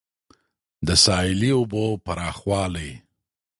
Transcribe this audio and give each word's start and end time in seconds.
د 0.87 0.89
ساحلي 1.03 1.49
اوبو 1.57 1.83
پراخوالی 2.05 2.91